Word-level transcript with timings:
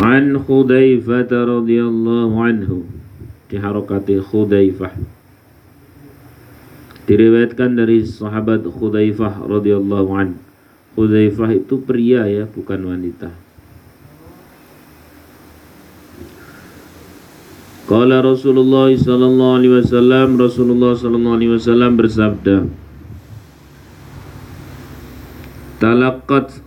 An 0.00 0.40
Khudaifah 0.40 1.28
radhiyallahu 1.28 2.34
anhu 2.40 2.88
di 3.52 3.60
harokati 3.60 4.16
Khudaifah 4.16 5.20
diriwayatkan 7.10 7.74
dari 7.74 8.06
sahabat 8.06 8.62
Khudaifah 8.62 9.42
radhiyallahu 9.42 10.10
an. 10.14 10.38
Khudaifah 10.94 11.58
itu 11.58 11.82
pria 11.82 12.22
ya, 12.30 12.46
bukan 12.46 12.86
wanita. 12.86 13.34
Qala 17.90 18.22
Rasulullah 18.22 18.94
sallallahu 18.94 19.56
alaihi 19.58 19.74
wasallam 19.82 20.38
Rasulullah 20.38 20.94
sallallahu 20.94 21.36
alaihi 21.42 21.58
wasallam 21.58 21.98
bersabda 21.98 22.70
Talaqqat 25.82 26.62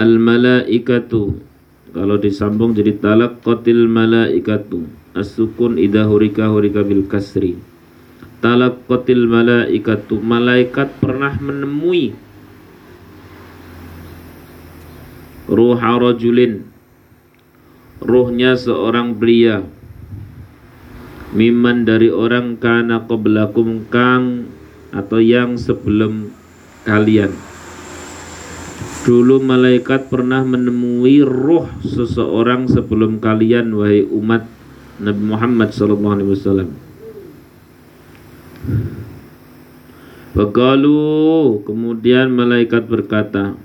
al 0.00 0.16
malaikatu 0.16 1.44
kalau 1.92 2.16
disambung 2.16 2.72
jadi 2.72 2.96
talaqqatil 2.96 3.84
malaikatu 3.84 4.88
as-sukun 5.12 5.76
idza 5.76 6.08
hurika 6.08 6.48
hurika 6.48 6.80
bil 6.80 7.04
kasri. 7.04 7.60
Talaqqatil 8.40 9.28
malaikatu 9.28 10.18
malaikat 10.18 10.98
pernah 10.98 11.36
menemui 11.36 12.16
ruha 15.52 15.92
rajulin. 16.00 16.64
Ruhnya 18.02 18.58
seorang 18.58 19.14
pria 19.14 19.62
miman 21.36 21.86
dari 21.86 22.10
orang 22.10 22.58
kana 22.58 23.04
qablakum 23.06 23.86
kang 23.92 24.50
atau 24.90 25.22
yang 25.22 25.54
sebelum 25.54 26.34
kalian 26.82 27.51
dulu 29.02 29.42
malaikat 29.42 30.06
pernah 30.06 30.46
menemui 30.46 31.26
roh 31.26 31.66
seseorang 31.82 32.70
sebelum 32.70 33.18
kalian 33.18 33.74
wahai 33.74 34.06
umat 34.06 34.46
Nabi 35.02 35.22
Muhammad 35.26 35.74
sallallahu 35.74 36.14
alaihi 36.14 36.30
wasallam. 36.30 36.70
Bagalu 40.32 41.60
kemudian 41.66 42.32
malaikat 42.32 42.88
berkata 42.88 43.58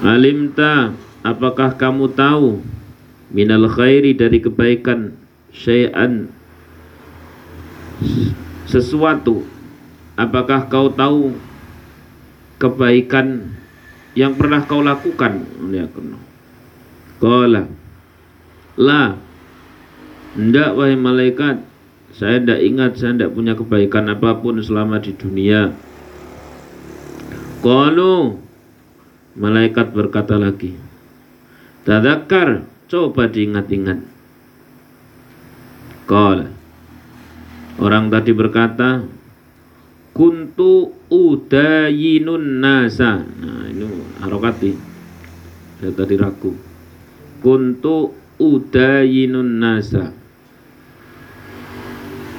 Alimta 0.00 0.96
apakah 1.20 1.76
kamu 1.76 2.16
tahu? 2.16 2.64
Minal 3.30 3.68
khairi 3.68 4.16
dari 4.16 4.40
kebaikan 4.40 5.12
syai'an. 5.52 6.32
Sesuatu 8.64 9.44
apakah 10.16 10.70
kau 10.72 10.88
tahu 10.88 11.36
kebaikan 12.60 13.56
yang 14.12 14.36
pernah 14.36 14.60
kau 14.68 14.84
lakukan 14.84 15.48
Qala 17.20 17.64
La 18.80 19.16
Tidak 20.30 20.70
wahai 20.78 20.94
malaikat. 20.94 21.64
Saya 22.14 22.38
tidak 22.38 22.60
ingat 22.62 22.90
Saya 23.00 23.16
tidak 23.16 23.32
punya 23.34 23.56
kebaikan 23.56 24.12
apa 24.12 24.38
pun 24.38 24.60
selama 24.60 25.00
di 25.00 25.16
dunia. 25.16 25.72
Qalu 27.64 28.36
Malaikat 29.40 29.96
berkata 29.96 30.36
lagi 30.36 30.76
Tadakar 31.88 32.68
Coba 32.90 33.30
diingat-ingat. 33.30 34.02
Qala 36.04 36.50
Orang 37.80 38.10
tadi 38.10 38.34
berkata 38.34 39.06
Kuntu 40.10 40.90
udayinun 41.06 42.58
nasa. 42.58 43.22
Nah 43.22 43.70
ini 43.70 43.86
harokati 44.18 44.72
Saya 45.80 45.92
tadi 45.96 46.14
ragu. 46.18 46.52
Kuntu 47.40 48.12
udayinun 48.36 49.62
nasa. 49.62 50.12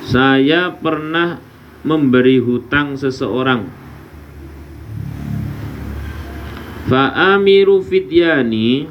Saya 0.06 0.76
pernah 0.76 1.40
memberi 1.82 2.38
hutang 2.38 3.00
seseorang. 3.00 3.66
Fa'amiru 6.92 7.80
fidyani. 7.82 8.86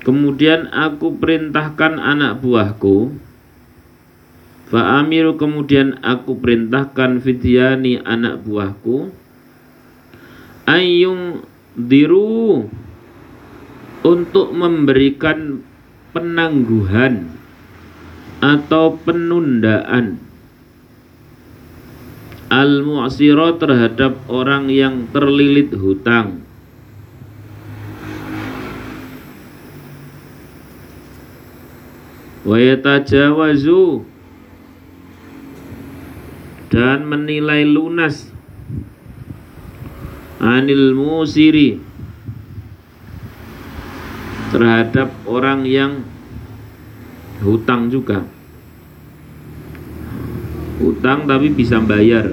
Kemudian 0.00 0.72
aku 0.72 1.12
perintahkan 1.20 2.00
anak 2.00 2.40
buahku 2.40 3.12
Fa'amiru 4.70 5.34
kemudian 5.34 5.98
aku 5.98 6.38
perintahkan 6.38 7.18
fidyani 7.18 7.98
anak 8.06 8.46
buahku 8.46 9.10
Ayung 10.70 11.42
diru 11.74 12.70
Untuk 14.06 14.54
memberikan 14.54 15.66
penangguhan 16.14 17.34
Atau 18.38 19.02
penundaan 19.02 20.30
Al-mu'siro 22.50 23.62
terhadap 23.62 24.26
orang 24.26 24.74
yang 24.74 25.06
terlilit 25.14 25.70
hutang. 25.70 26.42
Wa 32.42 32.58
yatajawazu 32.58 34.02
dan 36.70 37.02
menilai 37.04 37.66
lunas. 37.66 38.30
Anil 40.40 40.96
musiri. 40.96 41.76
Terhadap 44.54 45.12
orang 45.26 45.66
yang 45.66 46.06
hutang 47.42 47.90
juga. 47.92 48.24
Hutang 50.80 51.28
tapi 51.28 51.52
bisa 51.52 51.76
bayar. 51.82 52.32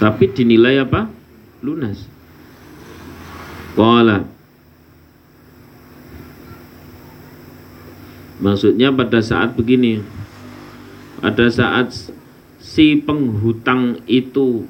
Tapi 0.00 0.24
dinilai 0.34 0.82
apa? 0.82 1.06
Lunas. 1.62 2.08
Qala 3.74 4.34
Maksudnya 8.44 8.92
pada 8.92 9.24
saat 9.24 9.56
begini 9.56 10.04
Pada 11.24 11.48
saat 11.48 12.12
si 12.60 13.00
penghutang 13.00 14.04
itu 14.04 14.68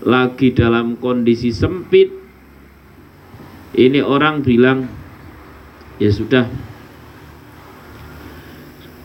Lagi 0.00 0.56
dalam 0.56 0.96
kondisi 0.96 1.52
sempit 1.52 2.08
Ini 3.76 4.00
orang 4.00 4.40
bilang 4.40 4.88
Ya 6.00 6.08
sudah 6.08 6.48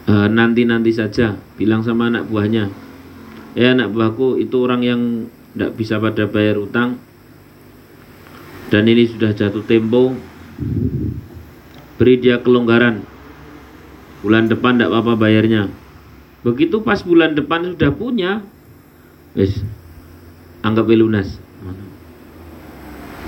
eh, 0.07 0.27
Nanti-nanti 0.31 0.95
saja 0.95 1.35
Bilang 1.59 1.83
sama 1.83 2.07
anak 2.07 2.31
buahnya. 2.31 2.71
Ya 3.59 3.75
anak 3.75 3.91
buahku 3.91 4.39
itu 4.39 4.63
orang 4.63 4.79
yang 4.79 5.01
Tidak 5.27 5.75
bisa 5.75 5.99
pada 5.99 6.23
bayar 6.23 6.55
utang 6.55 6.95
Dan 8.71 8.87
ini 8.87 9.11
sudah 9.11 9.35
jatuh 9.35 9.67
tempo 9.67 10.15
Beri 11.99 12.15
dia 12.15 12.39
kelonggaran 12.39 13.10
bulan 14.21 14.49
depan 14.49 14.77
tidak 14.77 14.93
apa-apa 14.93 15.13
bayarnya. 15.17 15.69
Begitu 16.41 16.81
pas 16.81 17.01
bulan 17.05 17.37
depan 17.37 17.73
sudah 17.73 17.91
punya 17.93 18.41
wes 19.37 19.61
anggap 20.65 20.89
lunas. 20.89 21.37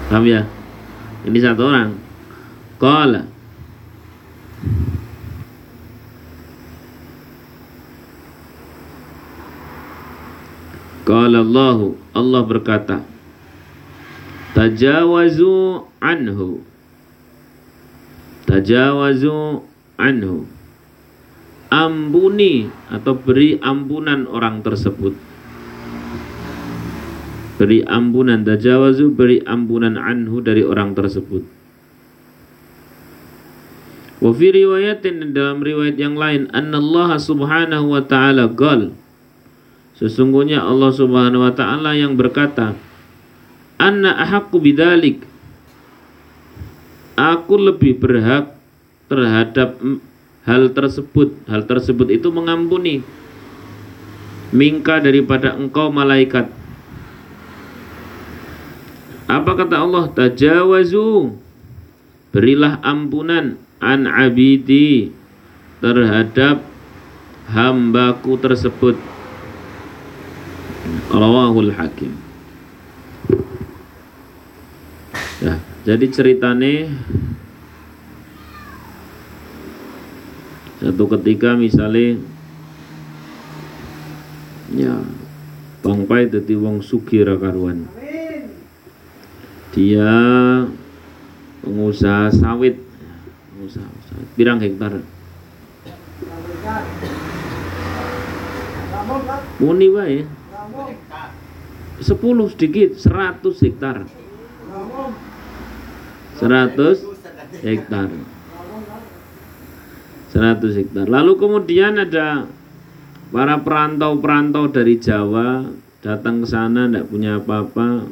Paham 0.10 0.26
ya? 0.30 0.46
Ini 1.26 1.38
satu 1.42 1.66
orang. 1.66 1.98
Kala 2.78 3.34
Qala 11.04 11.44
Allah 11.44 12.00
Allah 12.16 12.42
berkata 12.48 13.04
Tajawazu 14.56 15.84
anhu. 16.00 16.64
Tajawazu 18.48 19.66
anhu 20.00 20.48
ampuni 21.74 22.70
atau 22.94 23.18
beri 23.18 23.58
ampunan 23.58 24.30
orang 24.30 24.62
tersebut. 24.62 25.18
Beri 27.58 27.82
ampunan 27.82 28.46
tajawazu 28.46 29.10
beri 29.10 29.42
ampunan 29.42 29.98
anhu 29.98 30.38
dari 30.46 30.62
orang 30.62 30.94
tersebut. 30.94 31.42
Wa 34.22 34.32
fi 34.32 34.48
riwayatin 34.54 35.34
dalam 35.34 35.66
riwayat 35.66 35.98
yang 35.98 36.14
lain 36.14 36.48
annallaha 36.54 37.18
subhanahu 37.18 37.92
wa 37.92 38.06
ta'ala 38.06 38.48
gal 38.54 38.96
sesungguhnya 40.00 40.64
Allah 40.64 40.96
subhanahu 40.96 41.44
wa 41.44 41.52
ta'ala 41.52 41.92
yang 42.00 42.16
berkata 42.16 42.72
anna 43.76 44.16
ahaqqu 44.16 44.64
bidalik 44.64 45.28
aku 47.20 47.54
lebih 47.60 48.00
berhak 48.00 48.56
terhadap 49.12 49.76
hal 50.44 50.72
tersebut 50.72 51.36
hal 51.48 51.64
tersebut 51.64 52.08
itu 52.12 52.28
mengampuni 52.32 53.04
mingka 54.54 55.02
daripada 55.02 55.56
engkau 55.56 55.90
malaikat 55.90 56.52
Apa 59.34 59.56
kata 59.56 59.82
Allah? 59.82 60.06
Tajawazu. 60.12 61.34
Berilah 62.34 62.82
ampunan 62.86 63.58
an 63.82 64.06
abidi 64.10 65.14
terhadap 65.82 66.66
hambaku 67.50 68.38
tersebut. 68.38 68.98
Rawahul 71.10 71.72
Hakim. 71.74 72.14
Ya, 75.44 75.60
jadi 75.84 76.06
ceritane 76.08 76.94
satu 80.84 81.08
ketika 81.16 81.56
misalnya 81.56 82.20
ya 84.76 85.00
Bang 85.80 86.04
Pai 86.04 86.28
dadi 86.28 86.60
wong 86.60 86.84
sugih 86.84 87.24
karuan. 87.40 87.88
Dia 89.72 90.12
pengusaha 91.64 92.36
sawit. 92.36 92.84
Pengusaha 93.56 93.88
sawit. 94.12 94.28
Pirang 94.36 94.60
hektar? 94.60 95.00
Muni 99.64 99.88
wae. 99.88 100.28
10 102.04 102.52
sedikit 102.52 103.00
100 103.00 103.64
hektar. 103.64 104.04
100 106.44 107.64
hektar. 107.64 108.10
100 110.34 110.80
hektar. 110.82 111.06
Lalu 111.06 111.38
kemudian 111.38 112.02
ada 112.02 112.50
para 113.30 113.62
perantau-perantau 113.62 114.74
dari 114.74 114.98
Jawa 114.98 115.70
datang 116.02 116.42
ke 116.42 116.48
sana 116.50 116.90
tidak 116.90 117.08
punya 117.08 117.38
apa-apa 117.38 118.10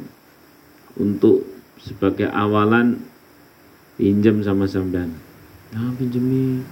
untuk 0.96 1.42
sebagai 1.82 2.30
awalan 2.30 3.02
pinjam 3.98 4.38
sama 4.40 4.70
sampean. 4.70 5.18
Nah, 5.74 5.90
pinjemi. 5.98 6.62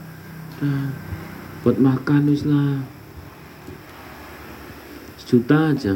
Nah, 0.62 0.94
buat 1.66 1.76
makan 1.82 2.30
wis 2.30 2.46
lah. 2.46 2.86
Sejuta 5.18 5.74
aja. 5.74 5.94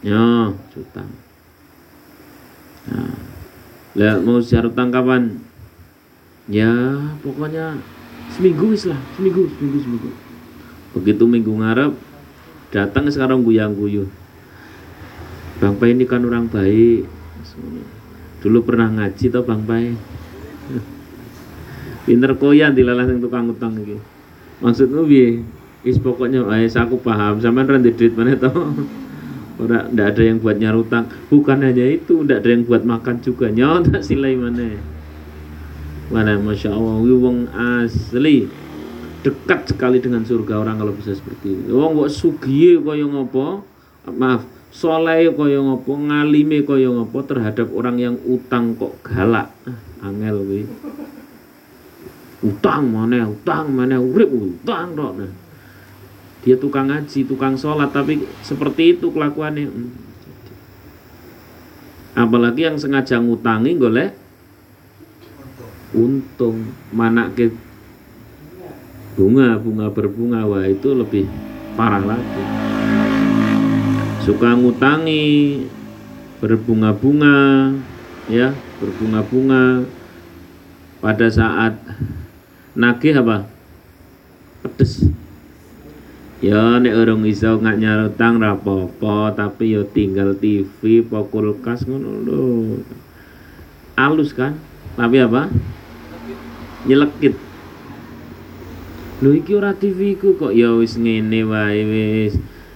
Ya, 0.00 0.52
juta. 0.72 1.04
Nah, 2.88 3.16
lihat 3.96 4.24
mau 4.24 4.40
siar 4.40 4.68
utang 4.68 4.92
kapan? 4.92 5.40
Ya, 6.44 6.72
pokoknya 7.24 7.80
seminggu 8.32 8.72
wis 8.72 8.88
lah, 8.88 9.00
seminggu, 9.18 9.50
seminggu, 9.58 9.78
seminggu. 9.84 10.10
Begitu 10.94 11.26
minggu 11.26 11.52
ngarep 11.52 11.92
datang 12.70 13.10
sekarang 13.10 13.44
guyang 13.44 13.76
guyu. 13.76 14.08
Bang 15.58 15.78
Pai 15.78 15.94
ini 15.94 16.06
kan 16.08 16.24
orang 16.26 16.50
baik. 16.50 17.06
Dulu 18.42 18.58
pernah 18.66 18.90
ngaji 18.90 19.30
toh 19.30 19.44
Bang 19.46 19.62
Pai. 19.66 19.94
Pinter 22.04 22.36
koyan 22.36 22.74
dilalah 22.74 23.06
sing 23.06 23.22
tukang 23.22 23.48
utang 23.48 23.78
iki. 23.78 23.96
Maksudmu 24.60 25.06
piye? 25.08 25.40
Is 25.84 26.00
pokoknya 26.00 26.48
eh 26.56 26.68
aku 26.68 26.96
paham 27.00 27.40
sampean 27.40 27.68
ra 27.68 27.78
duit 27.78 28.12
mana 28.16 28.36
toh. 28.36 28.52
Ora 29.62 29.86
ndak 29.86 30.18
ada 30.18 30.22
yang 30.26 30.42
buat 30.42 30.58
nyarutang. 30.58 31.06
Bukan 31.30 31.62
hanya 31.62 31.86
itu, 31.86 32.26
ndak 32.26 32.42
ada 32.42 32.48
yang 32.50 32.66
buat 32.66 32.82
makan 32.82 33.22
juga. 33.22 33.54
Nyata 33.54 34.02
silai 34.02 34.34
mana. 34.34 34.93
Mana 36.14 36.38
Masya 36.38 36.70
Allah, 36.70 37.02
wong 37.02 37.50
asli 37.50 38.46
dekat 39.26 39.74
sekali 39.74 39.98
dengan 39.98 40.22
surga 40.22 40.62
orang 40.62 40.78
kalau 40.78 40.94
bisa 40.94 41.10
seperti 41.10 41.58
itu. 41.58 41.74
Wong 41.74 41.98
kok 41.98 42.12
sugiye 42.14 42.78
kaya 42.78 43.02
ngopo? 43.02 43.66
Maaf, 44.06 44.46
soleh 44.70 45.26
kaya 45.34 45.58
ngopo, 45.58 45.98
ngalime 45.98 46.62
kaya 46.62 46.86
ngopo 46.86 47.18
terhadap 47.26 47.66
orang 47.74 47.98
yang 47.98 48.14
utang 48.30 48.78
kok 48.78 48.94
galak. 49.02 49.50
Ah, 49.66 50.06
angel 50.06 50.38
kuwi. 50.46 50.62
Utang 52.46 52.94
mana, 52.94 53.26
utang 53.26 53.74
mana, 53.74 53.98
urip 53.98 54.30
utang 54.30 54.94
tok. 54.94 55.12
Nah. 55.18 55.32
Dia 56.46 56.54
tukang 56.54 56.92
ngaji, 56.92 57.24
tukang 57.26 57.58
sholat, 57.58 57.90
tapi 57.90 58.22
seperti 58.44 58.94
itu 58.94 59.10
kelakuannya. 59.10 59.66
Hmm. 59.66 59.90
Apalagi 62.14 62.70
yang 62.70 62.78
sengaja 62.78 63.18
ngutangi 63.18 63.74
golek 63.74 64.23
untung 65.94 66.74
mana 66.90 67.30
ke 67.30 67.54
bunga 69.14 69.54
bunga 69.62 69.86
berbunga 69.94 70.42
wah 70.42 70.66
itu 70.66 70.90
lebih 70.90 71.30
parah 71.78 72.02
lagi. 72.02 72.44
Suka 74.26 74.58
ngutangi 74.58 75.62
berbunga-bunga 76.42 77.70
ya 78.26 78.52
berbunga-bunga. 78.82 79.86
Pada 80.98 81.28
saat 81.28 81.76
nagih 82.72 83.20
apa? 83.20 83.46
Pedes. 84.64 85.06
Ya 86.40 86.80
nek 86.80 86.96
orang 86.96 87.24
iso 87.28 87.56
nggak 87.56 87.80
nyarutang 87.80 88.40
rapopo 88.40 89.32
tapi 89.32 89.76
yo 89.76 89.84
tinggal 89.88 90.36
TV 90.36 91.04
pokul 91.04 91.56
kulkas 91.56 91.86
ngono 91.86 92.80
alus 93.94 94.34
kan? 94.34 94.58
Tapi 94.96 95.22
apa 95.22 95.52
nyelekit. 96.84 97.34
Lho 99.24 99.30
iki 99.32 99.56
ora 99.56 99.72
TV 99.72 100.20
ku 100.20 100.36
kok 100.36 100.52
ya 100.52 100.74
wis 100.76 101.00
ngene 101.00 101.48
wae 101.48 101.80
wis. 101.86 102.34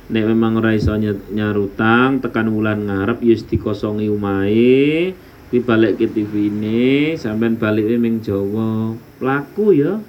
Nek 0.08 0.24
memang 0.24 0.56
ora 0.56 0.72
iso 0.72 0.96
nyarutang 1.28 2.24
tekan 2.24 2.48
wulan 2.48 2.88
ngarep 2.88 3.20
ya 3.20 3.36
dikosongi 3.36 4.08
umahe 4.08 5.12
kuwi 5.52 5.60
balik 5.64 6.00
ke 6.00 6.08
TV 6.08 6.48
ini 6.48 7.16
sampean 7.20 7.60
balik 7.60 7.84
ning 7.84 8.24
Jawa. 8.24 8.96
Laku 9.20 9.76
ya. 9.76 10.00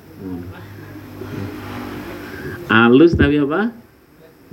Alus 2.72 3.20
tapi 3.20 3.44
apa? 3.44 3.76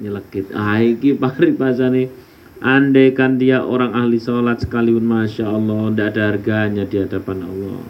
Nyelekit. 0.03 0.51
Ah 0.57 0.83
iki 0.83 1.15
paripasane. 1.15 2.11
Andai 2.57 3.13
kan 3.13 3.37
dia 3.37 3.61
orang 3.63 3.93
ahli 3.93 4.17
sholat 4.17 4.65
sekalipun 4.65 5.05
masya 5.05 5.45
Allah 5.45 5.93
tidak 5.93 6.09
ada 6.17 6.23
harganya 6.33 6.85
di 6.89 6.97
hadapan 6.99 7.45
Allah. 7.45 7.85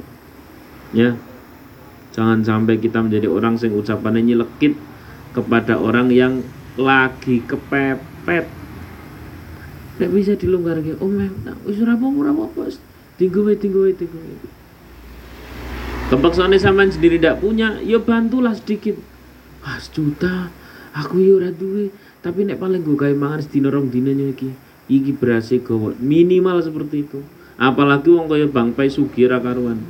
Ya 0.91 1.15
Jangan 2.17 2.41
sampai 2.41 2.81
kita 2.81 3.05
menjadi 3.05 3.29
orang 3.29 3.61
yang 3.61 3.77
ucapannya 3.77 4.25
nyelekit 4.25 4.73
kepada 5.37 5.77
orang 5.77 6.09
yang 6.09 6.41
lagi 6.81 7.45
kepepet. 7.45 8.49
Tidak 9.97 10.11
bisa 10.13 10.33
dilonggar 10.33 10.81
gitu. 10.81 10.97
Oh 11.05 11.13
mem, 11.13 11.33
nah, 11.45 11.53
wis 11.69 11.77
apa-apa, 11.77 12.33
apa 12.33 12.73
Tinggu 13.21 13.45
wae, 13.45 13.57
tinggu 13.57 13.85
wae, 13.85 13.93
tinggu 13.97 14.17
sendiri 16.93 17.17
tidak 17.21 17.41
punya, 17.41 17.81
ya 17.85 18.01
bantulah 18.01 18.53
sedikit. 18.53 18.97
Ah, 19.65 19.81
sejuta, 19.81 20.53
aku 20.97 21.21
ya 21.21 21.33
ora 21.37 21.51
duwe, 21.53 21.93
tapi 22.21 22.45
nek 22.45 22.61
paling 22.61 22.85
gue 22.85 22.97
kayak 22.97 23.17
mangan 23.17 23.41
sedina 23.45 23.69
rong 23.73 23.89
dinanya 23.89 24.33
iki. 24.33 24.53
Iki 24.87 25.19
berase 25.19 25.59
gawat, 25.65 25.99
minimal 25.99 26.63
seperti 26.63 27.09
itu. 27.09 27.25
Apalagi 27.57 28.13
wong 28.13 28.29
kaya 28.29 28.47
Bang 28.47 28.77
Pai 28.77 28.93
Sugira 28.93 29.41
karuan. 29.41 29.81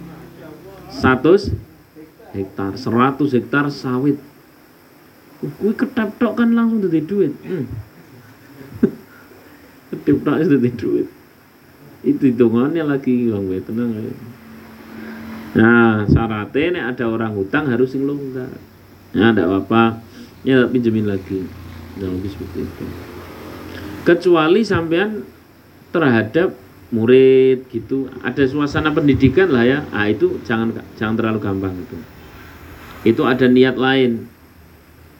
100 0.88 1.65
hektar 2.36 2.76
100 2.76 3.16
hektar 3.32 3.72
sawit. 3.72 4.20
Kuwi 5.40 5.72
ketep 5.76 6.16
tok 6.16 6.40
kan 6.40 6.52
langsung 6.52 6.80
dadi 6.80 7.00
duit. 7.04 7.32
Hmm. 7.44 7.64
ketep 9.92 10.16
tok 10.24 10.36
dadi 10.44 10.70
duit. 10.72 11.08
Itu 12.04 12.22
hitungannya 12.28 12.84
lagi 12.86 13.32
bang 13.32 13.44
tenang 13.64 13.90
ya. 13.98 14.14
nah 15.56 16.04
syaratnya 16.04 16.68
nih 16.76 16.82
ada 16.84 17.04
orang 17.08 17.32
hutang 17.32 17.68
harus 17.72 17.96
sing 17.96 18.04
longgar. 18.04 18.52
Ya 19.16 19.32
ada 19.32 19.48
apa 19.48 20.04
ya 20.44 20.68
pinjemin 20.68 21.08
lagi. 21.08 21.48
Nah, 21.96 22.12
lebih 22.12 22.28
seperti 22.28 22.68
itu. 22.68 22.84
Kecuali 24.04 24.60
sampean 24.60 25.24
terhadap 25.90 26.52
murid 26.92 27.66
gitu. 27.72 28.12
Ada 28.20 28.44
suasana 28.46 28.92
pendidikan 28.92 29.48
lah 29.48 29.64
ya. 29.64 29.78
Ah 29.96 30.06
itu 30.12 30.36
jangan 30.44 30.76
jangan 31.00 31.16
terlalu 31.16 31.40
gampang 31.40 31.72
itu 31.72 32.15
itu 33.06 33.22
ada 33.22 33.46
niat 33.46 33.78
lain. 33.78 34.26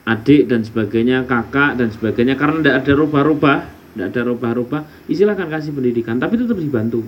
Adik 0.07 0.47
dan 0.51 0.63
sebagainya 0.63 1.23
kakak 1.23 1.79
dan 1.79 1.91
sebagainya. 1.91 2.35
Karena 2.35 2.59
tidak 2.63 2.75
ada 2.83 2.93
rubah-rubah 2.95 3.57
tidak 3.97 4.13
ada 4.13 4.21
rubah-rubah 4.29 5.09
istilahkan 5.09 5.49
kasih 5.49 5.73
pendidikan. 5.73 6.21
Tapi 6.21 6.37
tetap 6.37 6.59
dibantu. 6.59 7.01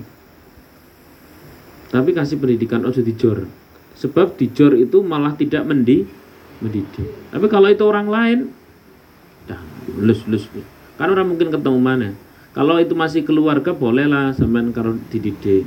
Tapi 1.92 2.10
kasih 2.10 2.40
pendidikan 2.40 2.82
ojo 2.82 2.98
dijor. 2.98 3.46
Sebab 3.94 4.34
dijor 4.34 4.74
itu 4.74 4.98
malah 5.04 5.36
tidak 5.38 5.62
mendi 5.68 6.02
mendidik. 6.58 7.30
Tapi 7.30 7.46
kalau 7.46 7.70
itu 7.70 7.84
orang 7.86 8.08
lain 8.10 8.38
dah 9.46 9.62
lus 10.02 10.26
lus. 10.26 10.50
Kan 10.98 11.14
orang 11.14 11.30
mungkin 11.30 11.54
ketemu 11.54 11.78
mana. 11.78 12.10
Kalau 12.50 12.82
itu 12.82 12.98
masih 12.98 13.22
keluarga 13.22 13.70
bolehlah 13.70 14.34
sampean 14.34 14.74
kalau 14.74 14.98
dididik 15.14 15.62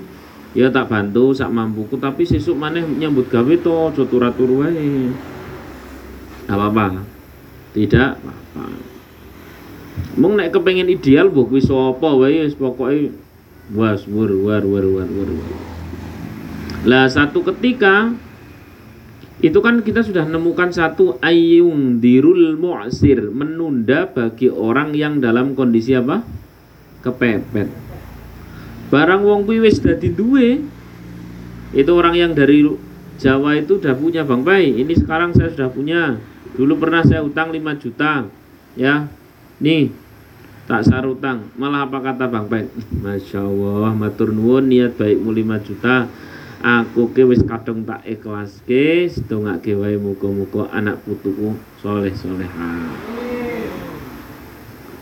ya 0.53 0.69
tak 0.69 0.89
bantu 0.89 1.33
sak 1.33 1.49
mampuku 1.49 1.97
tapi 1.97 2.29
sesuk 2.29 2.53
maneh 2.53 2.85
nyambut 2.85 3.25
gawe 3.29 3.53
to 3.57 3.73
aja 3.89 4.29
turu 4.37 4.61
wae. 4.61 5.09
Apa-apa. 6.45 7.01
Tidak 7.73 8.09
apa-apa. 8.21 8.65
Mung 10.17 10.37
nek 10.37 10.53
kepengen 10.53 10.89
ideal 10.89 11.33
mbok 11.33 11.53
kuwi 11.53 11.61
sapa 11.61 12.09
wae 12.13 12.45
wis 12.45 12.53
pokoke 12.53 13.13
was 13.73 14.05
wur 14.05 14.29
war 14.45 14.61
war 14.61 14.85
war 14.85 15.09
war. 15.09 15.29
Lah 16.85 17.09
satu 17.09 17.41
ketika 17.41 18.13
itu 19.41 19.59
kan 19.59 19.81
kita 19.81 20.05
sudah 20.05 20.23
menemukan 20.29 20.69
satu 20.69 21.17
ayung 21.19 21.97
dirul 21.97 22.55
mu'sir 22.55 23.33
menunda 23.33 24.05
bagi 24.05 24.53
orang 24.53 24.93
yang 24.93 25.17
dalam 25.17 25.57
kondisi 25.57 25.97
apa? 25.97 26.21
Kepepet 27.01 27.82
barang 28.93 29.25
wong 29.25 29.49
kuwi 29.49 29.65
wis 29.65 29.81
dadi 29.81 30.13
duwe 30.13 30.61
itu 31.73 31.89
orang 31.89 32.13
yang 32.13 32.37
dari 32.37 32.61
Jawa 33.17 33.57
itu 33.57 33.81
udah 33.81 33.93
punya 33.97 34.21
Bang 34.25 34.45
Pai. 34.45 34.73
Ini 34.73 34.93
sekarang 34.97 35.33
saya 35.37 35.53
sudah 35.53 35.69
punya. 35.69 36.17
Dulu 36.53 36.77
pernah 36.81 37.01
saya 37.01 37.25
utang 37.25 37.49
5 37.49 37.81
juta 37.81 38.29
ya. 38.77 39.09
Nih 39.57 39.89
tak 40.69 40.85
sarutang 40.85 41.49
malah 41.57 41.89
apa 41.89 41.97
kata 42.01 42.29
Bang 42.29 42.45
Pai? 42.45 42.69
Masya 43.05 43.41
Allah 43.41 43.93
matur 43.97 44.29
nuwun 44.29 44.69
niat 44.69 44.93
baikmu 44.93 45.33
5 45.33 45.65
juta. 45.65 46.05
Aku 46.63 47.11
ke 47.11 47.27
wis 47.27 47.43
kadung 47.43 47.83
tak 47.83 48.07
ikhlas 48.07 48.63
ke 48.63 49.11
sedongake 49.11 49.75
wae 49.75 49.99
muga-muga 49.99 50.71
anak 50.71 50.95
putuku 51.03 51.59
soleh 51.83 52.15
soleha 52.15 52.87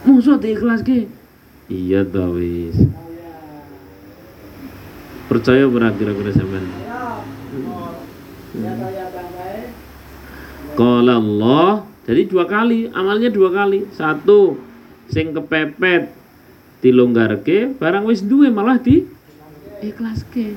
musuh 0.02 0.42
ikhlas 0.42 0.82
ke? 0.82 1.06
Iya 1.70 2.02
toh 2.02 2.34
wis 2.34 2.74
percaya 5.32 5.64
berat 5.64 5.96
kira-kira 5.96 6.36
sampean 6.36 6.68
Qala 10.76 11.16
Allah 11.16 11.88
jadi 12.04 12.28
dua 12.28 12.44
kali 12.44 12.92
amalnya 12.92 13.32
dua 13.32 13.48
kali 13.48 13.88
satu 13.96 14.60
sing 15.08 15.32
kepepet 15.32 16.12
dilonggarke 16.84 17.80
barang 17.80 18.04
wis 18.04 18.20
duwe 18.20 18.52
malah 18.52 18.76
di 18.76 19.08
ikhlaske 19.80 20.52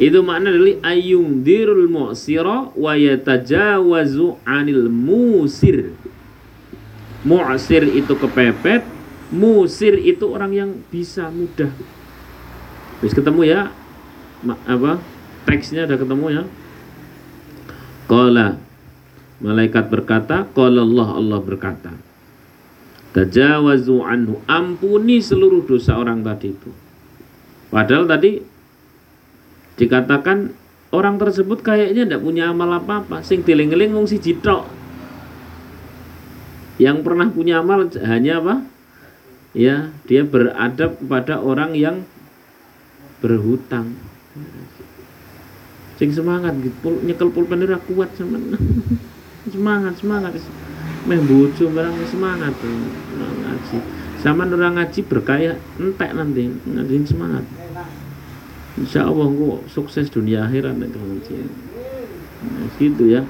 itu 0.00 0.18
makna 0.24 0.50
dari 0.50 0.80
ayung 0.80 1.44
dirul 1.44 1.86
mu'sira 1.86 2.72
wa 2.72 2.92
yatajawazu 2.96 4.40
anil 4.42 4.88
musir. 4.88 5.94
Mu'sir 7.22 7.86
itu 7.86 8.10
kepepet, 8.16 8.82
musir 9.30 9.94
itu 10.00 10.26
orang 10.26 10.52
yang 10.56 10.70
bisa 10.90 11.28
mudah. 11.30 11.70
Wis 13.02 13.12
ketemu 13.12 13.42
ya? 13.44 13.60
Apa? 14.46 15.02
Teksnya 15.44 15.84
udah 15.90 15.98
ketemu 15.98 16.26
ya? 16.30 16.42
Qala 18.06 18.58
Malaikat 19.42 19.90
berkata, 19.90 20.46
Qala 20.54 20.86
Allah 20.86 21.08
Allah 21.18 21.40
berkata. 21.42 21.90
Tajawazu 23.10 24.06
anhu 24.06 24.38
ampuni 24.46 25.18
seluruh 25.18 25.66
dosa 25.66 25.98
orang 25.98 26.22
tadi 26.22 26.54
itu. 26.54 26.70
Padahal 27.68 28.06
tadi 28.06 28.38
dikatakan 29.76 30.54
orang 30.94 31.18
tersebut 31.18 31.64
kayaknya 31.64 32.06
tidak 32.06 32.22
punya 32.22 32.52
amal 32.52 32.70
apa-apa 32.70 33.24
sing 33.24 33.40
tiling-eling 33.42 33.96
wong 33.96 34.04
siji 34.04 34.36
yang 36.76 37.00
pernah 37.00 37.32
punya 37.32 37.64
amal 37.64 37.88
hanya 38.04 38.40
apa 38.44 38.54
ya 39.56 39.92
dia 40.04 40.22
beradab 40.24 41.00
kepada 41.00 41.40
orang 41.40 41.72
yang 41.72 42.04
berhutang. 43.22 43.94
Sing 45.96 46.10
semangat 46.10 46.58
gitu. 46.58 46.98
Nyekel 47.06 47.30
pulpen 47.30 47.62
ora 47.62 47.78
kuat 47.78 48.10
semen 48.18 48.58
semangat 49.54 49.94
semangat. 50.02 50.34
Meh 51.06 51.22
bojo 51.22 51.70
barang 51.70 51.96
semangat 52.10 52.54
ngaji. 52.58 53.78
Sama 54.18 54.46
orang 54.46 54.78
ngaji 54.78 55.00
berkaya 55.06 55.54
entek 55.78 56.10
nanti 56.14 56.50
ngaji 56.50 56.94
semangat. 57.06 57.46
Insya 58.72 59.06
Allah 59.06 59.30
engkau 59.30 59.62
sukses 59.70 60.10
dunia 60.10 60.46
akhirat 60.48 60.74
nek 60.74 60.90
pengajian. 60.90 61.50
Nah, 62.42 62.66
gitu 62.80 63.04
ya. 63.06 63.22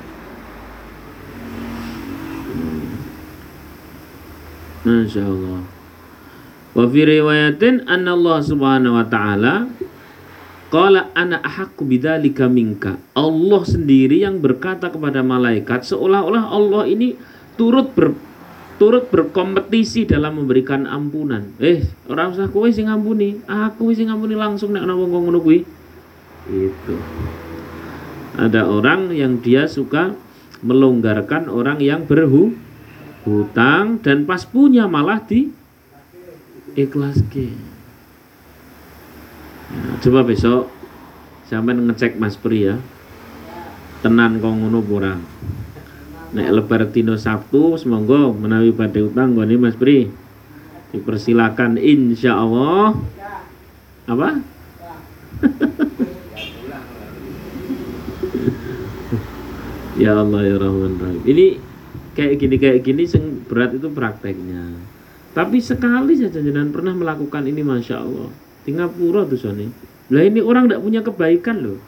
Masya 4.83 5.23
Allah. 5.23 5.61
Wa 6.73 6.85
fi 6.89 7.01
riwayatin 7.05 7.85
anna 7.85 8.17
Allah 8.17 8.39
subhanahu 8.41 8.97
wa 8.97 9.07
ta'ala 9.07 9.69
Qala 10.73 11.13
ana 11.13 11.37
ahakku 11.45 11.85
bidzalika 11.85 12.49
minka. 12.49 12.97
Allah 13.13 13.61
sendiri 13.61 14.25
yang 14.25 14.41
berkata 14.41 14.89
kepada 14.89 15.21
malaikat 15.21 15.85
seolah-olah 15.85 16.49
Allah 16.49 16.89
ini 16.89 17.13
turut 17.61 17.93
ber, 17.93 18.17
turut 18.81 19.13
berkompetisi 19.13 20.09
dalam 20.09 20.41
memberikan 20.41 20.89
ampunan. 20.89 21.53
Eh, 21.61 21.85
orang 22.09 22.33
usah 22.33 22.49
kowe 22.49 22.65
sing 22.73 22.89
ngampuni, 22.89 23.45
aku 23.45 23.93
sing 23.93 24.09
ngampuni 24.09 24.33
langsung 24.33 24.73
nek 24.73 24.89
ana 24.89 24.97
wong 24.97 25.13
ngono 25.13 25.45
kuwi. 25.45 25.61
Itu. 26.49 26.97
Ada 28.41 28.65
orang 28.65 29.13
yang 29.13 29.45
dia 29.45 29.69
suka 29.69 30.17
melonggarkan 30.65 31.53
orang 31.53 31.85
yang 31.85 32.09
berhu 32.09 32.57
hutang 33.29 34.01
dan 34.01 34.25
pas 34.25 34.49
punya 34.49 34.89
malah 34.89 35.21
di 35.21 35.53
ikhlas 36.73 37.21
ke. 37.29 37.72
Coba 40.03 40.27
besok 40.27 40.69
sampai 41.49 41.77
ngecek 41.77 42.21
Mas 42.21 42.37
Pri 42.37 42.73
ya. 42.73 42.77
Tenan 44.03 44.43
kok 44.43 44.51
ngono 44.51 44.83
kurang 44.83 45.23
nek 46.33 46.49
lebar 46.49 46.89
dino 46.89 47.15
Sabtu 47.21 47.77
semoga 47.77 48.33
menawi 48.33 48.73
pada 48.73 48.99
utang 49.05 49.37
gini 49.37 49.57
Mas 49.61 49.77
Pri. 49.77 50.09
Dipersilakan 50.93 51.81
insya 51.81 52.37
Allah 52.37 52.97
apa? 54.09 54.29
Ya 59.93 60.17
Allah 60.17 60.41
ya 60.49 60.57
Rahman 60.57 60.97
Rahim. 60.97 61.21
Ini 61.21 61.61
kayak 62.17 62.41
gini 62.41 62.57
kayak 62.57 62.81
gini 62.81 63.05
sing 63.05 63.45
berat 63.45 63.77
itu 63.77 63.93
prakteknya. 63.93 64.73
Tapi 65.37 65.61
sekali 65.61 66.17
saja 66.17 66.41
jangan 66.41 66.73
pernah 66.73 66.97
melakukan 66.97 67.45
ini 67.45 67.61
Masya 67.61 68.01
Allah 68.01 68.33
tinggal 68.63 68.89
pura 68.91 69.27
tuh 69.27 69.39
Sony 69.39 69.69
lah 70.13 70.23
ini 70.23 70.41
orang 70.43 70.69
tidak 70.69 70.83
punya 70.83 71.01
kebaikan 71.01 71.57
loh 71.63 71.79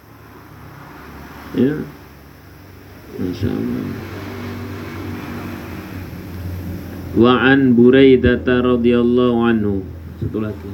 ya 1.54 1.74
Masya 3.14 3.48
Allah 3.50 3.86
Wa 7.14 7.46
an 7.46 7.78
Buraidah 7.78 8.42
radhiyallahu 8.42 9.38
anhu. 9.46 9.86
Satu 10.18 10.42
lagi. 10.42 10.66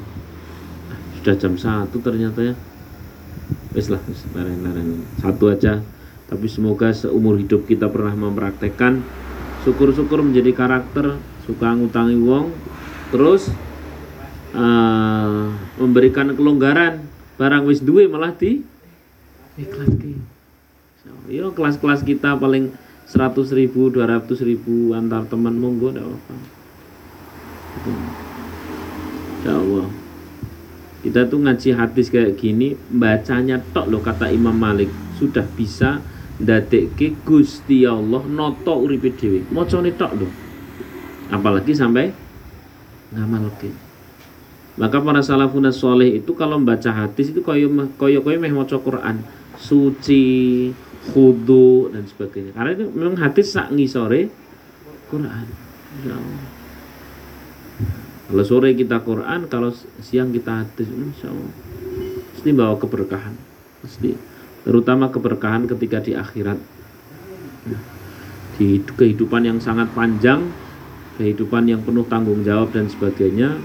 Sudah 1.21 1.37
jam 1.37 1.53
satu 1.61 2.01
ternyata 2.01 2.41
ya. 2.41 2.55
Wes 3.77 3.93
lah, 3.93 4.01
Satu 5.21 5.53
aja. 5.53 5.85
Tapi 6.33 6.47
semoga 6.49 6.97
seumur 6.97 7.37
hidup 7.37 7.69
kita 7.69 7.93
pernah 7.93 8.17
mempraktekkan 8.17 9.05
syukur-syukur 9.67 10.25
menjadi 10.25 10.57
karakter 10.57 11.21
suka 11.45 11.77
ngutangi 11.77 12.17
wong 12.17 12.55
terus 13.13 13.53
uh, 14.55 15.51
memberikan 15.81 16.33
kelonggaran. 16.35 17.05
Barang 17.41 17.65
wis 17.65 17.81
duwe 17.81 18.05
malah 18.05 18.37
di 18.37 18.61
ikhlas 19.57 19.97
ki. 19.97 20.13
So, 21.01 21.09
yo 21.33 21.57
kelas-kelas 21.57 22.05
kita 22.05 22.37
paling 22.37 22.73
100 23.09 23.57
ribu, 23.57 23.89
200 23.89 24.29
ribu 24.45 24.93
antar 24.93 25.25
teman 25.27 25.57
monggo 25.57 25.91
tidak 25.91 26.05
apa-apa. 26.05 26.35
Insya 29.41 29.53
Allah. 29.57 29.89
Kita 31.01 31.21
tuh 31.33 31.41
ngaji 31.41 31.69
hadis 31.73 32.13
kayak 32.13 32.37
gini 32.37 32.77
bacanya 32.93 33.57
tok 33.73 33.89
loh 33.89 34.05
kata 34.05 34.29
Imam 34.29 34.53
Malik. 34.53 34.93
Sudah 35.17 35.49
bisa 35.57 36.05
ke 36.41 37.09
Gusti 37.25 37.89
Allah 37.89 38.21
noto 38.29 38.85
uripe 38.85 39.09
dhewe. 39.17 39.49
Macane 39.49 39.97
tok 39.97 40.13
loh 40.21 40.33
apalagi 41.31 41.73
sampai 41.73 42.11
ngamalke 43.15 43.90
maka 44.79 45.03
para 45.03 45.23
salafun 45.25 45.67
soleh 45.75 46.23
itu 46.23 46.31
kalau 46.39 46.61
membaca 46.61 46.93
hadis 46.93 47.35
itu 47.35 47.43
koyo 47.43 47.71
koyo 47.99 48.23
koyo 48.23 48.39
meh 48.39 48.53
maca 48.55 48.79
Quran. 48.79 49.23
Suci 49.59 50.71
khudu 51.11 51.91
dan 51.91 52.07
sebagainya. 52.07 52.55
Karena 52.55 52.71
itu 52.77 52.87
memang 52.93 53.19
hati 53.19 53.43
sak 53.43 53.75
ngisore 53.75 54.31
Quran. 55.11 55.47
Ya 56.07 56.17
kalau 58.31 58.47
sore 58.47 58.79
kita 58.79 59.03
Quran 59.03 59.51
kalau 59.51 59.75
siang 59.99 60.31
kita 60.31 60.63
hadis 60.63 60.87
insya 60.87 61.35
pasti 62.31 62.55
bawa 62.55 62.79
keberkahan. 62.79 63.35
Pasti 63.83 64.15
terutama 64.63 65.11
keberkahan 65.11 65.67
ketika 65.67 65.99
di 65.99 66.15
akhirat. 66.15 66.55
Di 68.55 68.79
kehidupan 68.87 69.51
yang 69.51 69.59
sangat 69.59 69.91
panjang 69.99 70.47
kehidupan 71.19 71.67
yang 71.67 71.83
penuh 71.83 72.07
tanggung 72.07 72.47
jawab 72.47 72.71
dan 72.71 72.87
sebagainya 72.87 73.59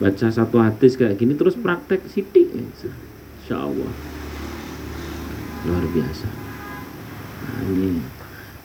baca 0.00 0.26
satu 0.30 0.56
hadis 0.58 0.98
kayak 0.98 1.18
gini 1.20 1.38
terus 1.38 1.54
praktek 1.54 2.02
sidik 2.10 2.50
insya 2.50 3.58
Allah 3.60 3.92
luar 5.64 5.84
biasa 5.90 6.28
ini 7.70 8.02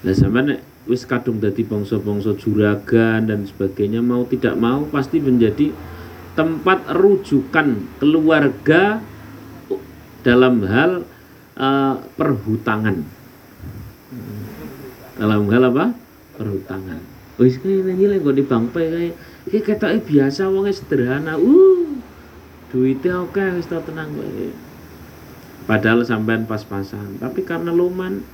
lah 0.03 0.15
sampai 0.15 0.63
wis 0.89 1.05
kadung 1.05 1.37
dadi 1.37 1.61
bangsa-bangsa 1.61 2.33
juragan 2.39 3.29
dan 3.29 3.45
sebagainya 3.45 4.01
mau 4.01 4.25
tidak 4.25 4.57
mau 4.57 4.87
pasti 4.89 5.21
menjadi 5.21 5.69
tempat 6.33 6.95
rujukan 6.95 7.99
keluarga 7.99 9.03
dalam 10.23 10.63
hal 10.63 11.03
uh, 11.59 11.95
perhutangan. 12.15 13.03
Dalam 15.19 15.51
hal 15.51 15.63
apa? 15.67 15.85
Perhutangan. 16.39 17.01
Wis 17.39 17.59
kaya 17.59 17.83
nyanyi 17.83 18.17
lek 18.17 18.23
di 18.35 18.43
bangpe 18.43 18.81
kayak 18.83 19.15
iki 19.47 19.63
ketoke 19.63 20.03
biasa 20.03 20.51
wonge 20.51 20.75
sederhana. 20.75 21.39
Uh. 21.39 21.99
Duitnya 22.69 23.23
oke 23.23 23.41
wis 23.57 23.65
tenang 23.69 24.13
kowe. 24.13 24.47
Padahal 25.65 26.01
sampean 26.01 26.49
pas-pasan, 26.49 27.21
tapi 27.21 27.45
karena 27.45 27.69
luman 27.69 28.25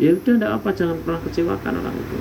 ya 0.00 0.16
udah 0.16 0.32
enggak 0.36 0.52
apa 0.56 0.68
jangan 0.72 0.96
pernah 1.04 1.20
kecewakan 1.24 1.74
orang 1.84 1.96
itu. 1.96 2.18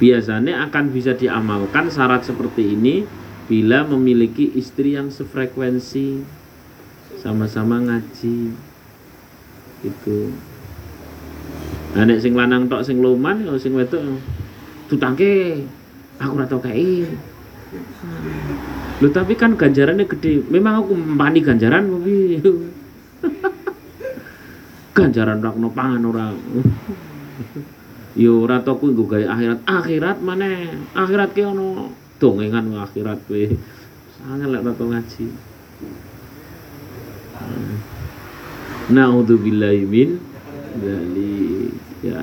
Biasanya 0.00 0.68
akan 0.68 0.84
bisa 0.92 1.12
diamalkan 1.16 1.88
syarat 1.92 2.24
seperti 2.24 2.76
ini 2.76 3.04
bila 3.44 3.84
memiliki 3.84 4.56
istri 4.56 4.96
yang 4.96 5.12
sefrekuensi 5.12 6.24
sama-sama 7.20 7.80
ngaji 7.80 8.52
itu 9.84 10.20
nah 11.92 12.02
nek 12.08 12.20
sing 12.20 12.32
lanang 12.34 12.66
tok 12.66 12.82
sing 12.82 12.98
loman 13.04 13.44
ya 13.44 13.54
sing 13.60 13.76
wedok 13.76 14.02
tutangke 14.90 15.64
aku 16.20 16.32
ora 16.36 16.46
tau 16.46 16.60
kae 16.60 17.08
Loh 19.02 19.10
tapi 19.10 19.34
kan 19.34 19.58
ganjarannya 19.58 20.06
gede. 20.06 20.46
Memang 20.46 20.86
aku 20.86 20.94
mempani 20.94 21.42
ganjaran 21.42 21.90
tapi 21.90 22.38
ganjaran 24.96 25.42
rak 25.42 25.56
no 25.58 25.74
pangan 25.74 26.06
orang. 26.06 26.38
Yo 28.14 28.46
ora 28.46 28.62
to 28.62 28.78
kuwi 28.78 28.94
akhirat. 29.26 29.66
Akhirat 29.66 30.22
mana? 30.22 30.70
Akhirat 30.94 31.34
ki 31.34 31.42
ono 31.42 31.90
dongengan 32.22 32.70
akhirat 32.86 33.26
kowe. 33.26 33.44
Sangat 34.22 34.46
lek 34.46 34.62
ora 34.62 34.72
ngaji. 34.78 35.26
Naudzubillahi 38.94 39.82
min 39.82 40.22
dzalik. 40.78 41.74
Ya. 42.04 42.22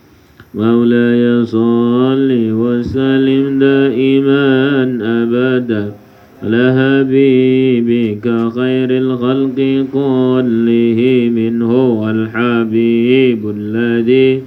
مولاي 0.55 1.45
صل 1.45 2.29
وسلم 2.31 3.59
دائما 3.59 4.37
أبدا. 5.01 5.91
على 6.43 6.65
حبيبك 6.77 8.25
خير 8.55 8.89
الخلق 9.03 9.85
كلهم 9.93 11.61
هو 11.61 12.09
الحبيب 12.09 13.41
الذي 13.57 14.41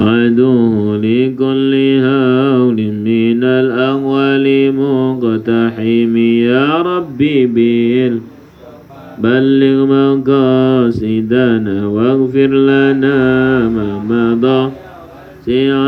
عدو 0.00 0.96
لكل 0.96 1.72
هول 2.08 2.78
من 3.08 3.44
الأول 3.44 4.46
مقتحم. 4.72 6.16
يا 6.16 6.82
ربي 6.82 7.46
بال 7.46 8.20
بلغ 9.22 9.86
مقاصدنا 9.86 11.86
واغفر 11.86 12.46
لنا 12.46 13.18
ما 13.68 13.88
مضى. 14.10 14.70
سع 15.46 15.78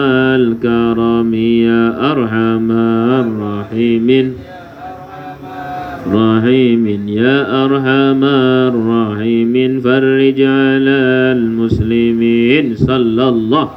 الكرم 0.40 1.34
يا 1.34 2.12
أرحم 2.12 2.70
الراحمين. 2.70 4.32
رحيم 6.12 7.08
يا 7.08 7.64
أرحم 7.64 8.24
الراحمين. 8.24 9.80
فرج 9.80 10.40
على 10.40 11.00
المسلمين 11.38 12.76
صلى 12.76 13.28
الله. 13.28 13.68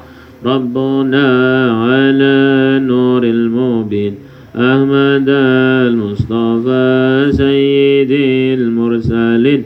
ربنا 0.45 1.27
على 1.71 2.79
نور 2.85 3.23
المبين. 3.23 4.13
أحمد 4.55 5.29
المصطفى 5.89 7.29
سيد 7.31 8.11
المرسلين 8.96 9.64